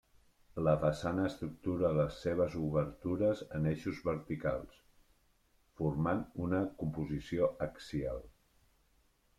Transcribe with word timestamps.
La 0.67 0.71
façana 0.83 1.25
estructura 1.31 1.91
les 1.97 2.15
seves 2.21 2.55
obertures 2.67 3.43
en 3.59 3.69
eixos 3.73 4.01
verticals, 4.09 4.81
formant 5.83 6.27
una 6.47 6.65
composició 6.83 7.53
axial. 7.71 8.27